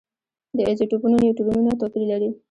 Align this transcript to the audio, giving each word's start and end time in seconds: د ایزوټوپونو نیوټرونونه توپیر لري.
د 0.55 0.57
ایزوټوپونو 0.67 1.17
نیوټرونونه 1.23 1.71
توپیر 1.79 2.03
لري. 2.11 2.29